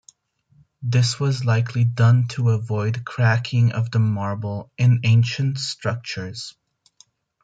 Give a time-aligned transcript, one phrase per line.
[0.81, 6.55] This was likely done to avoid cracking of the marble in ancient structures.